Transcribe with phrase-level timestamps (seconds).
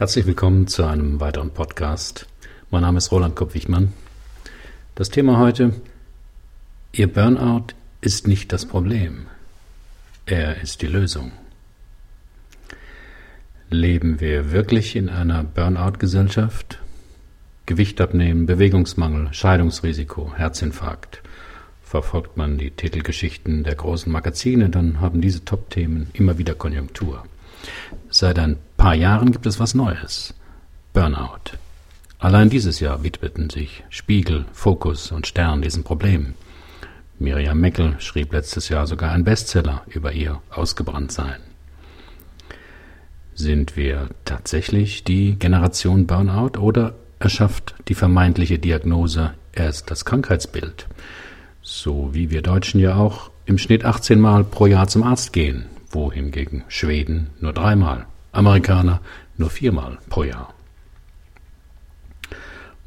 [0.00, 2.26] Herzlich willkommen zu einem weiteren Podcast.
[2.70, 3.92] Mein Name ist Roland Kopp-Wichmann.
[4.94, 5.74] Das Thema heute:
[6.90, 9.26] Ihr Burnout ist nicht das Problem.
[10.24, 11.32] Er ist die Lösung.
[13.68, 16.78] Leben wir wirklich in einer Burnout-Gesellschaft?
[17.66, 21.20] Gewicht abnehmen, Bewegungsmangel, Scheidungsrisiko, Herzinfarkt.
[21.82, 27.22] Verfolgt man die Titelgeschichten der großen Magazine, dann haben diese Top-Themen immer wieder Konjunktur.
[28.08, 30.32] Seit ein paar Jahren gibt es was Neues.
[30.94, 31.58] Burnout.
[32.18, 36.32] Allein dieses Jahr widmeten sich Spiegel, Fokus und Stern diesem Problem.
[37.18, 41.40] Miriam Meckel schrieb letztes Jahr sogar einen Bestseller über ihr Ausgebranntsein.
[43.34, 50.86] Sind wir tatsächlich die Generation Burnout oder erschafft die vermeintliche Diagnose erst das Krankheitsbild?
[51.60, 55.66] So wie wir Deutschen ja auch im Schnitt 18 Mal pro Jahr zum Arzt gehen,
[55.90, 59.00] wohingegen Schweden nur dreimal, Amerikaner
[59.36, 60.54] nur viermal pro Jahr.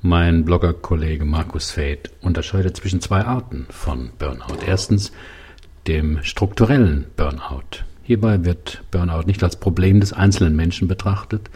[0.02, 4.64] Mein Bloggerkollege Markus Feld unterscheidet zwischen zwei Arten von Burnout.
[4.66, 5.12] Erstens
[5.88, 7.86] dem strukturellen Burnout.
[8.04, 11.50] Hierbei wird Burnout nicht als Problem des einzelnen Menschen betrachtet,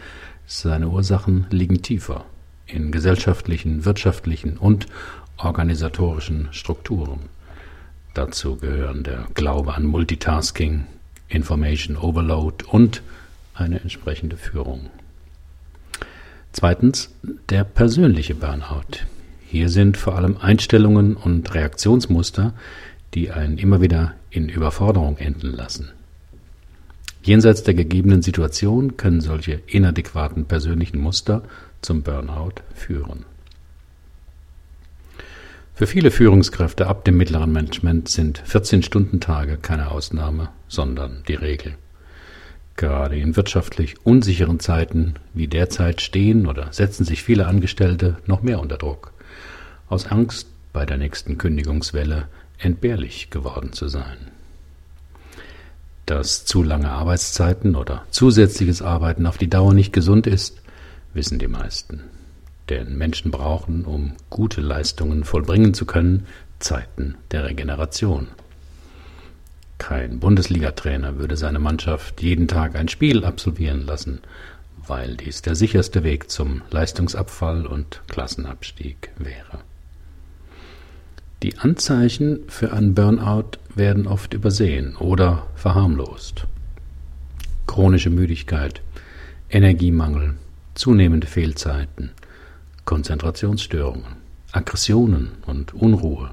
[0.46, 2.24] seine Ursachen liegen tiefer
[2.66, 4.86] in gesellschaftlichen, wirtschaftlichen und
[5.36, 7.20] organisatorischen Strukturen.
[8.14, 10.86] Dazu gehören der Glaube an Multitasking,
[11.28, 13.02] Information Overload und
[13.58, 14.90] eine entsprechende Führung.
[16.52, 17.10] Zweitens
[17.50, 19.04] der persönliche Burnout.
[19.46, 22.52] Hier sind vor allem Einstellungen und Reaktionsmuster,
[23.14, 25.90] die einen immer wieder in Überforderung enden lassen.
[27.22, 31.42] Jenseits der gegebenen Situation können solche inadäquaten persönlichen Muster
[31.82, 33.24] zum Burnout führen.
[35.74, 41.76] Für viele Führungskräfte ab dem mittleren Management sind 14-Stunden-Tage keine Ausnahme, sondern die Regel.
[42.78, 48.60] Gerade in wirtschaftlich unsicheren Zeiten wie derzeit stehen oder setzen sich viele Angestellte noch mehr
[48.60, 49.12] unter Druck,
[49.88, 54.16] aus Angst, bei der nächsten Kündigungswelle entbehrlich geworden zu sein.
[56.06, 60.62] Dass zu lange Arbeitszeiten oder zusätzliches Arbeiten auf die Dauer nicht gesund ist,
[61.14, 62.04] wissen die meisten.
[62.68, 66.26] Denn Menschen brauchen, um gute Leistungen vollbringen zu können,
[66.60, 68.28] Zeiten der Regeneration.
[69.78, 74.20] Kein Bundesliga-Trainer würde seine Mannschaft jeden Tag ein Spiel absolvieren lassen,
[74.86, 79.60] weil dies der sicherste Weg zum Leistungsabfall und Klassenabstieg wäre.
[81.42, 86.46] Die Anzeichen für einen Burnout werden oft übersehen oder verharmlost.
[87.68, 88.82] Chronische Müdigkeit,
[89.48, 90.34] Energiemangel,
[90.74, 92.10] zunehmende Fehlzeiten,
[92.84, 94.16] Konzentrationsstörungen,
[94.50, 96.30] Aggressionen und Unruhe,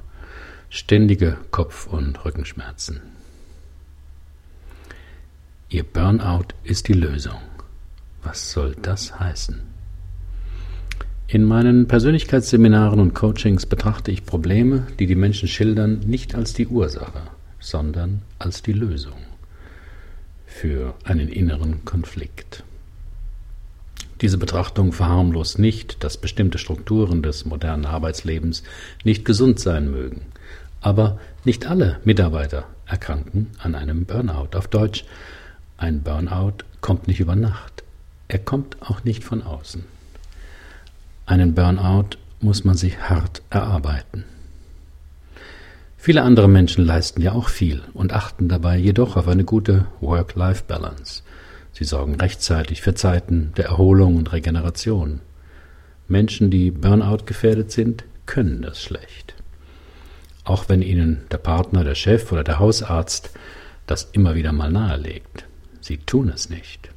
[0.69, 3.01] ständige Kopf- und Rückenschmerzen.
[5.70, 7.40] Ihr Burnout ist die Lösung.
[8.22, 9.62] Was soll das heißen?
[11.28, 16.68] In meinen Persönlichkeitsseminaren und Coachings betrachte ich Probleme, die die Menschen schildern, nicht als die
[16.68, 17.24] Ursache,
[17.59, 19.18] sondern als die Lösung
[20.46, 22.64] für einen inneren Konflikt.
[24.22, 28.62] Diese Betrachtung verharmlost nicht, dass bestimmte Strukturen des modernen Arbeitslebens
[29.04, 30.28] nicht gesund sein mögen.
[30.80, 34.56] Aber nicht alle Mitarbeiter erkranken an einem Burnout.
[34.56, 35.06] Auf Deutsch,
[35.78, 37.84] ein Burnout kommt nicht über Nacht.
[38.28, 39.84] Er kommt auch nicht von außen.
[41.25, 44.24] Einen Burnout muss man sich hart erarbeiten.
[45.97, 51.24] Viele andere Menschen leisten ja auch viel und achten dabei jedoch auf eine gute Work-Life-Balance.
[51.74, 55.19] Sie sorgen rechtzeitig für Zeiten der Erholung und Regeneration.
[56.07, 59.34] Menschen, die Burnout gefährdet sind, können das schlecht.
[60.44, 63.31] Auch wenn ihnen der Partner, der Chef oder der Hausarzt
[63.88, 65.44] das immer wieder mal nahelegt.
[65.85, 66.90] Sie tun es nicht.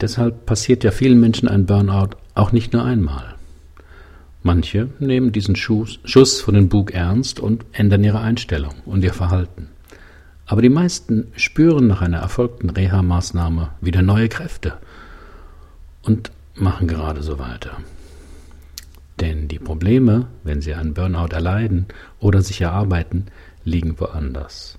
[0.00, 3.36] Deshalb passiert ja vielen Menschen ein Burnout auch nicht nur einmal.
[4.42, 9.14] Manche nehmen diesen Schuss, Schuss von den Bug ernst und ändern ihre Einstellung und ihr
[9.14, 9.68] Verhalten.
[10.44, 14.76] Aber die meisten spüren nach einer erfolgten Reha-Maßnahme wieder neue Kräfte
[16.02, 17.76] und machen gerade so weiter.
[19.20, 21.86] Denn die Probleme, wenn sie einen Burnout erleiden
[22.18, 23.26] oder sich erarbeiten,
[23.62, 24.77] liegen woanders.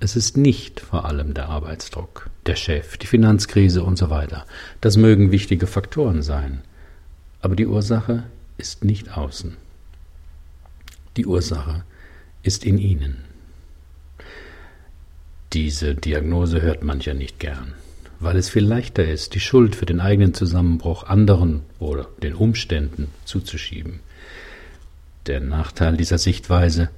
[0.00, 4.46] Es ist nicht vor allem der Arbeitsdruck, der Chef, die Finanzkrise und so weiter.
[4.80, 6.62] Das mögen wichtige Faktoren sein.
[7.40, 8.24] Aber die Ursache
[8.58, 9.56] ist nicht außen.
[11.16, 11.82] Die Ursache
[12.44, 13.24] ist in Ihnen.
[15.52, 17.74] Diese Diagnose hört mancher nicht gern,
[18.20, 23.08] weil es viel leichter ist, die Schuld für den eigenen Zusammenbruch anderen oder den Umständen
[23.24, 24.00] zuzuschieben.
[25.26, 26.90] Der Nachteil dieser Sichtweise,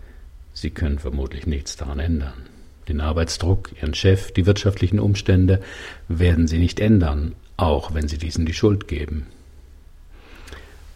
[0.52, 2.50] Sie können vermutlich nichts daran ändern.
[2.90, 5.60] Den Arbeitsdruck, Ihren Chef, die wirtschaftlichen Umstände
[6.08, 9.26] werden Sie nicht ändern, auch wenn Sie diesen die Schuld geben.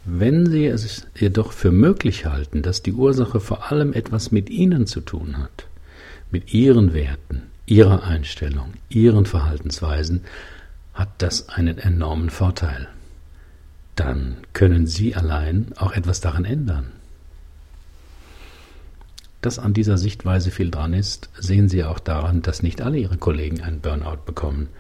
[0.04, 4.88] Wenn Sie es jedoch für möglich halten, dass die Ursache vor allem etwas mit Ihnen
[4.88, 5.68] zu tun hat,
[6.32, 10.22] mit Ihren Werten, Ihrer Einstellung, Ihren Verhaltensweisen,
[10.94, 12.88] hat das einen enormen Vorteil.
[13.94, 16.90] Dann können Sie allein auch etwas daran ändern.
[19.44, 23.18] Dass an dieser Sichtweise viel dran ist, sehen Sie auch daran, dass nicht alle Ihre
[23.18, 24.70] Kollegen einen Burnout bekommen,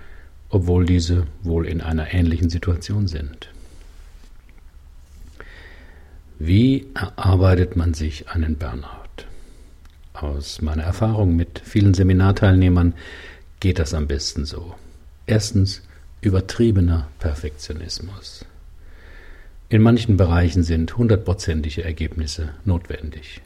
[0.48, 3.50] obwohl diese wohl in einer ähnlichen Situation sind.
[6.38, 9.26] Wie erarbeitet man sich einen Burnout?
[10.14, 12.94] Aus meiner Erfahrung mit vielen Seminarteilnehmern
[13.60, 14.74] geht das am besten so.
[15.26, 15.82] Erstens
[16.22, 18.46] übertriebener Perfektionismus.
[19.68, 23.42] In manchen Bereichen sind hundertprozentige Ergebnisse notwendig.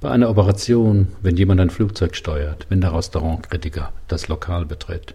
[0.00, 5.14] Bei einer Operation, wenn jemand ein Flugzeug steuert, wenn der Restaurantkritiker das Lokal betritt.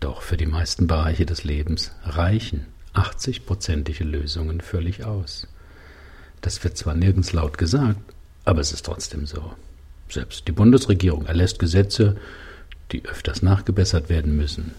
[0.00, 5.46] Doch für die meisten Bereiche des Lebens reichen 80-prozentige Lösungen völlig aus.
[6.40, 8.00] Das wird zwar nirgends laut gesagt,
[8.44, 9.52] aber es ist trotzdem so.
[10.08, 12.16] Selbst die Bundesregierung erlässt Gesetze,
[12.90, 14.72] die öfters nachgebessert werden müssen.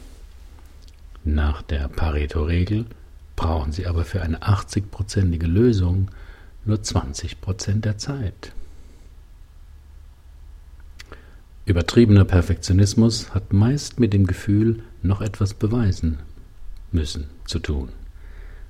[1.24, 2.86] Nach der Pareto-Regel
[3.36, 6.10] brauchen sie aber für eine 80-prozentige Lösung
[6.66, 8.54] nur 20 Prozent der Zeit.
[11.66, 16.20] Übertriebener Perfektionismus hat meist mit dem Gefühl, noch etwas beweisen
[16.92, 17.90] müssen zu tun,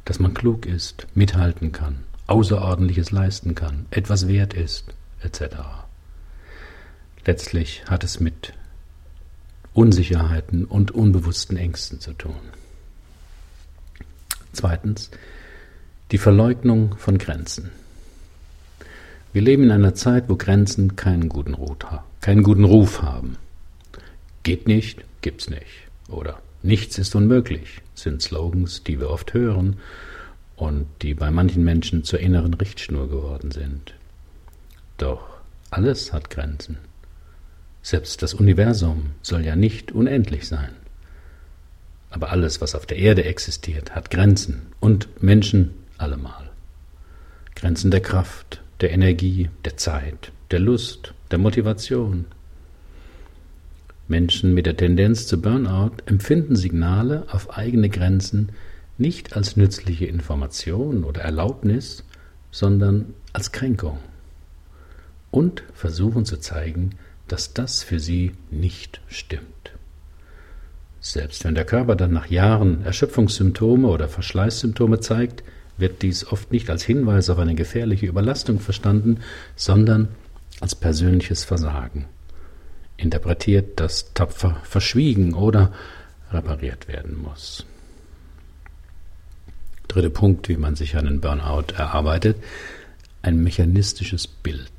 [0.06, 5.56] dass man klug ist, mithalten kann, Außerordentliches leisten kann, etwas wert ist, etc.
[7.26, 8.54] Letztlich hat es mit
[9.74, 12.36] Unsicherheiten und unbewussten Ängsten zu tun.
[14.52, 15.10] Zweitens,
[16.12, 17.70] die Verleugnung von Grenzen.
[19.32, 21.56] Wir leben in einer Zeit, wo Grenzen keinen guten,
[22.22, 23.38] keinen guten Ruf haben.
[24.42, 25.88] Geht nicht, gibt's nicht.
[26.08, 29.78] Oder nichts ist unmöglich, sind Slogans, die wir oft hören
[30.56, 33.94] und die bei manchen Menschen zur inneren Richtschnur geworden sind.
[34.98, 35.22] Doch
[35.70, 36.78] alles hat Grenzen.
[37.84, 40.72] Selbst das Universum soll ja nicht unendlich sein.
[42.10, 46.50] Aber alles, was auf der Erde existiert, hat Grenzen und Menschen allemal.
[47.56, 52.26] Grenzen der Kraft, der Energie, der Zeit, der Lust, der Motivation.
[54.08, 58.50] Menschen mit der Tendenz zu Burnout empfinden Signale auf eigene Grenzen
[58.98, 62.04] nicht als nützliche Information oder Erlaubnis,
[62.52, 64.00] sondern als Kränkung
[65.32, 66.92] und versuchen zu zeigen,
[67.28, 69.44] dass das für sie nicht stimmt.
[71.02, 75.44] Selbst wenn der Körper dann nach Jahren Erschöpfungssymptome oder Verschleißsymptome zeigt,
[75.80, 79.20] wird dies oft nicht als Hinweis auf eine gefährliche Überlastung verstanden,
[79.56, 80.10] sondern
[80.60, 82.06] als persönliches Versagen.
[82.98, 85.72] Interpretiert, das tapfer verschwiegen oder
[86.32, 87.66] repariert werden muss.
[89.88, 92.38] Dritter Punkt, wie man sich einen Burnout erarbeitet,
[93.22, 94.72] ein mechanistisches Bild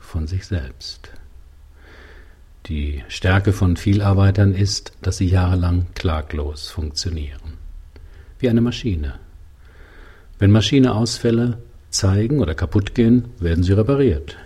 [0.00, 1.10] von sich selbst.
[2.66, 7.58] Die Stärke von Vielarbeitern ist, dass sie jahrelang klaglos funktionieren.
[8.38, 9.20] Wie eine Maschine.
[10.38, 14.36] Wenn Maschineausfälle zeigen oder kaputt gehen, werden sie repariert.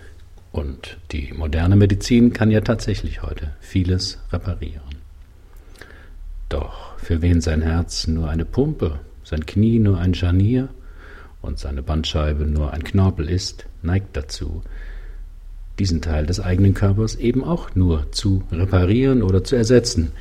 [0.53, 5.01] Und die moderne Medizin kann ja tatsächlich heute vieles reparieren.
[6.47, 10.69] Doch für wen sein Herz nur eine Pumpe, sein Knie nur ein Scharnier
[11.41, 14.63] und seine Bandscheibe nur ein Knorpel ist, neigt dazu,
[15.77, 20.11] diesen Teil des eigenen Körpers eben auch nur zu reparieren oder zu ersetzen,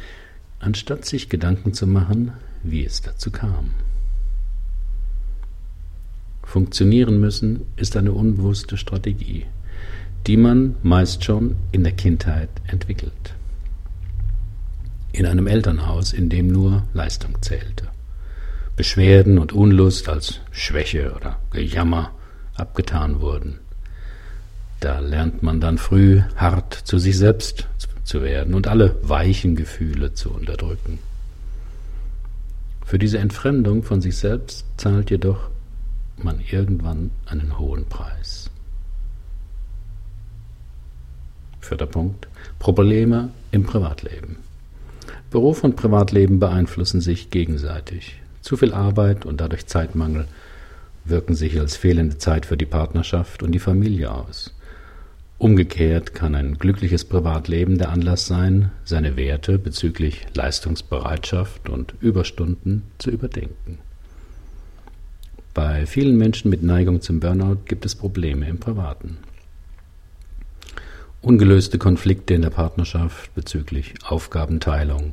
[0.59, 3.71] anstatt sich Gedanken zu machen, wie es dazu kam.
[6.51, 9.47] Funktionieren müssen ist eine unbewusste Strategie,
[10.27, 13.37] die man meist schon in der Kindheit entwickelt.
[15.13, 17.85] In einem Elternhaus, in dem nur Leistung zählte.
[18.75, 22.11] Beschwerden und Unlust als Schwäche oder Gejammer
[22.57, 23.61] abgetan wurden.
[24.81, 27.69] Da lernt man dann früh hart zu sich selbst
[28.03, 30.99] zu werden und alle weichen Gefühle zu unterdrücken.
[32.85, 35.49] Für diese Entfremdung von sich selbst zahlt jedoch
[36.25, 38.51] man irgendwann einen hohen Preis.
[41.61, 42.29] Vierter Punkt.
[42.59, 44.37] Probleme im Privatleben.
[45.31, 48.21] Beruf und Privatleben beeinflussen sich gegenseitig.
[48.41, 50.27] Zu viel Arbeit und dadurch Zeitmangel
[51.05, 54.55] wirken sich als fehlende Zeit für die Partnerschaft und die Familie aus.
[55.39, 63.11] Umgekehrt kann ein glückliches Privatleben der Anlass sein, seine Werte bezüglich Leistungsbereitschaft und Überstunden zu
[63.11, 63.79] überdenken.
[65.53, 69.19] Bei vielen Menschen mit Neigung zum Burnout gibt es Probleme im Privaten.
[71.23, 75.13] Ungelöste Konflikte in der Partnerschaft bezüglich Aufgabenteilung,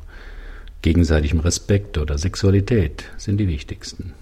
[0.84, 4.14] gegenseitigem Respekt oder Sexualität sind die wichtigsten.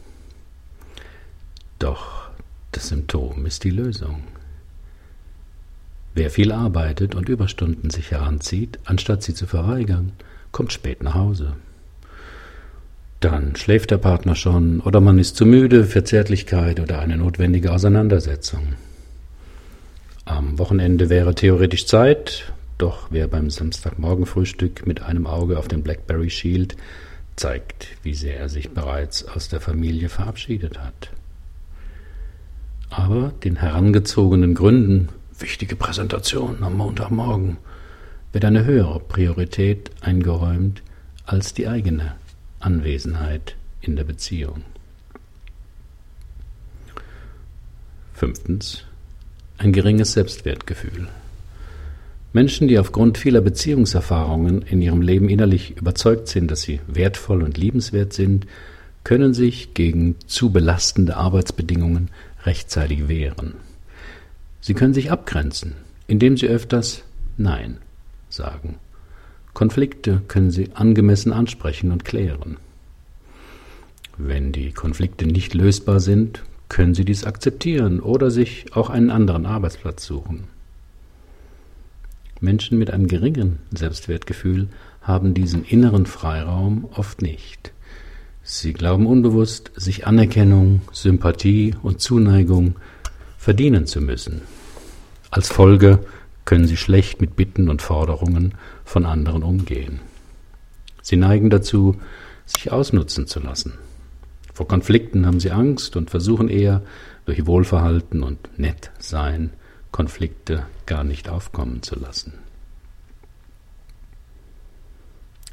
[1.79, 2.29] Doch
[2.71, 4.23] das Symptom ist die Lösung.
[6.13, 10.13] Wer viel arbeitet und Überstunden sich heranzieht, anstatt sie zu verweigern,
[10.53, 11.57] kommt spät nach Hause.
[13.25, 17.71] Dann schläft der Partner schon oder man ist zu müde für Zärtlichkeit oder eine notwendige
[17.73, 18.75] Auseinandersetzung.
[20.25, 26.29] Am Wochenende wäre theoretisch Zeit, doch wer beim Samstagmorgenfrühstück mit einem Auge auf den Blackberry
[26.29, 26.77] schielt,
[27.35, 31.09] zeigt, wie sehr er sich bereits aus der Familie verabschiedet hat.
[32.91, 37.57] Aber den herangezogenen Gründen, wichtige Präsentation am Montagmorgen,
[38.33, 40.83] wird eine höhere Priorität eingeräumt
[41.25, 42.13] als die eigene
[42.65, 44.63] Anwesenheit in der Beziehung.
[48.13, 48.83] Fünftens.
[49.57, 51.07] Ein geringes Selbstwertgefühl.
[52.33, 57.57] Menschen, die aufgrund vieler Beziehungserfahrungen in ihrem Leben innerlich überzeugt sind, dass sie wertvoll und
[57.57, 58.47] liebenswert sind,
[59.03, 62.09] können sich gegen zu belastende Arbeitsbedingungen
[62.43, 63.53] rechtzeitig wehren.
[64.59, 65.75] Sie können sich abgrenzen,
[66.07, 67.03] indem sie öfters
[67.37, 67.77] Nein
[68.29, 68.79] sagen.
[69.55, 72.57] Konflikte können sie angemessen ansprechen und klären.
[74.17, 79.45] Wenn die Konflikte nicht lösbar sind, können sie dies akzeptieren oder sich auch einen anderen
[79.45, 80.43] Arbeitsplatz suchen.
[82.41, 84.67] Menschen mit einem geringen Selbstwertgefühl
[85.01, 87.71] haben diesen inneren Freiraum oft nicht.
[88.43, 92.75] Sie glauben unbewusst, sich Anerkennung, Sympathie und Zuneigung
[93.37, 94.41] verdienen zu müssen.
[95.31, 95.99] Als Folge
[96.45, 99.99] können sie schlecht mit Bitten und Forderungen von anderen umgehen.
[101.01, 101.99] Sie neigen dazu,
[102.45, 103.73] sich ausnutzen zu lassen.
[104.53, 106.81] Vor Konflikten haben sie Angst und versuchen eher
[107.25, 109.51] durch Wohlverhalten und Nettsein
[109.91, 112.33] Konflikte gar nicht aufkommen zu lassen.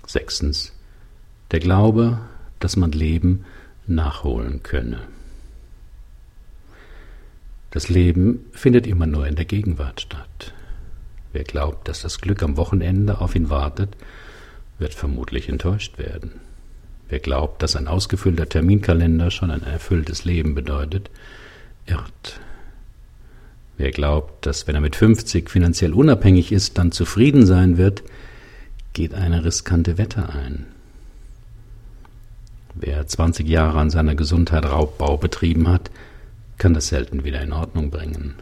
[0.06, 0.72] Sechstens.
[1.50, 2.18] Der Glaube,
[2.60, 3.44] dass man Leben
[3.86, 5.00] nachholen könne.
[7.70, 10.52] Das Leben findet immer nur in der Gegenwart statt.
[11.32, 13.96] Wer glaubt, dass das Glück am Wochenende auf ihn wartet,
[14.78, 16.40] wird vermutlich enttäuscht werden.
[17.08, 21.10] Wer glaubt, dass ein ausgefüllter Terminkalender schon ein erfülltes Leben bedeutet,
[21.86, 22.40] irrt.
[23.76, 28.02] Wer glaubt, dass wenn er mit 50 finanziell unabhängig ist, dann zufrieden sein wird,
[28.92, 30.66] geht eine riskante Wette ein.
[32.74, 35.90] Wer 20 Jahre an seiner Gesundheit Raubbau betrieben hat,
[36.58, 38.34] kann das selten wieder in Ordnung bringen.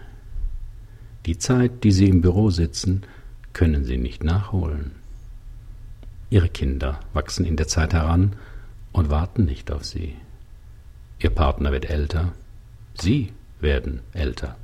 [1.26, 3.02] Die Zeit, die Sie im Büro sitzen,
[3.52, 4.92] können Sie nicht nachholen.
[6.30, 8.34] Ihre Kinder wachsen in der Zeit heran
[8.92, 10.14] und warten nicht auf Sie.
[11.18, 12.32] Ihr Partner wird älter,
[12.98, 14.56] Sie werden älter.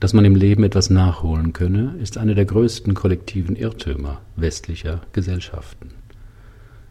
[0.00, 5.90] Dass man im Leben etwas nachholen könne, ist einer der größten kollektiven Irrtümer westlicher Gesellschaften.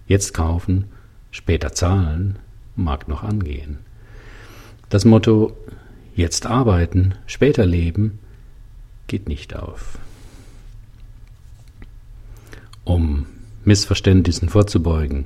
[0.07, 0.85] Jetzt kaufen,
[1.31, 2.37] später zahlen
[2.75, 3.79] mag noch angehen.
[4.89, 5.57] Das Motto
[6.15, 8.19] jetzt arbeiten, später leben
[9.07, 9.97] geht nicht auf.
[12.83, 13.25] Um
[13.63, 15.25] Missverständnissen vorzubeugen,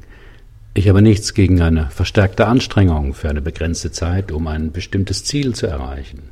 [0.74, 5.56] ich habe nichts gegen eine verstärkte Anstrengung für eine begrenzte Zeit, um ein bestimmtes Ziel
[5.56, 6.24] zu erreichen.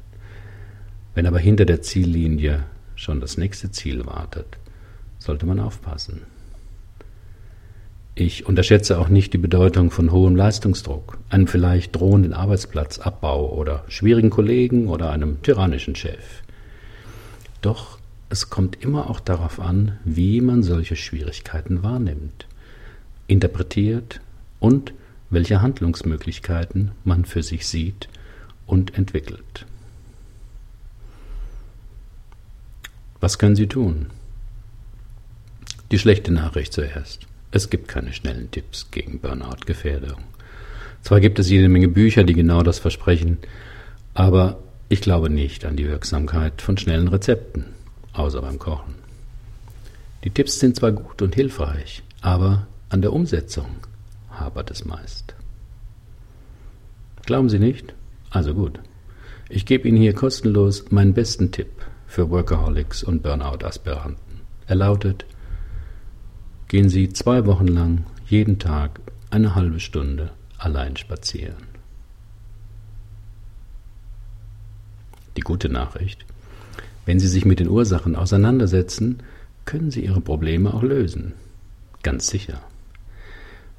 [1.16, 4.58] Wenn aber hinter der Ziellinie schon das nächste Ziel wartet,
[5.18, 6.24] sollte man aufpassen.
[8.16, 14.30] Ich unterschätze auch nicht die Bedeutung von hohem Leistungsdruck, einem vielleicht drohenden Arbeitsplatzabbau oder schwierigen
[14.30, 16.44] Kollegen oder einem tyrannischen Chef.
[17.64, 17.98] Doch
[18.30, 22.46] es kommt immer auch darauf an, wie man solche Schwierigkeiten wahrnimmt,
[23.26, 24.22] interpretiert
[24.60, 24.94] und
[25.32, 28.10] welche Handlungsmöglichkeiten man für sich sieht
[28.68, 29.66] und entwickelt.
[33.20, 34.08] Was können Sie tun?
[35.90, 37.26] Die schlechte Nachricht zuerst.
[37.56, 40.18] Es gibt keine schnellen Tipps gegen Burnout-Gefährdung.
[41.04, 43.38] Zwar gibt es jede Menge Bücher, die genau das versprechen,
[44.16, 44.58] aber
[44.90, 47.66] ich glaube nicht an die Wirksamkeit von schnellen Rezepten,
[48.14, 48.96] außer beim Kochen.
[50.24, 53.68] Die Tipps sind zwar gut und hilfreich, aber an der Umsetzung
[54.32, 55.36] hapert es meist.
[57.24, 57.94] Glauben Sie nicht?
[58.32, 58.80] Also gut.
[59.48, 61.70] Ich gebe Ihnen hier kostenlos meinen besten Tipp
[62.08, 64.42] für Workaholics und Burnout-Aspiranten.
[64.66, 65.26] Er lautet,
[66.68, 71.68] gehen Sie zwei Wochen lang jeden Tag eine halbe Stunde allein spazieren.
[75.36, 76.26] Die gute Nachricht,
[77.06, 79.24] wenn Sie sich mit den Ursachen auseinandersetzen,
[79.66, 81.34] können Sie Ihre Probleme auch lösen.
[82.02, 82.62] Ganz sicher.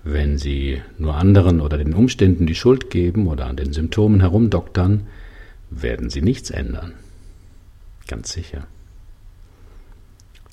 [0.02, 5.06] Wenn Sie nur anderen oder den Umständen die Schuld geben oder an den Symptomen herumdoktern,
[5.70, 6.92] werden Sie nichts ändern.
[8.06, 8.66] Ganz sicher.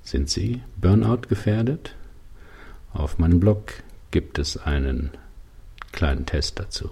[0.03, 1.95] Sind Sie Burnout gefährdet?
[2.93, 3.73] Auf meinem Blog
[4.11, 5.11] gibt es einen
[5.91, 6.89] kleinen Test dazu.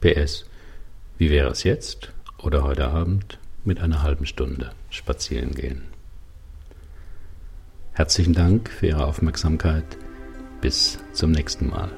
[0.00, 0.44] PS,
[1.18, 5.82] wie wäre es jetzt oder heute Abend mit einer halben Stunde spazieren gehen?
[7.92, 9.96] Herzlichen Dank für Ihre Aufmerksamkeit.
[10.60, 11.90] Bis zum nächsten Mal.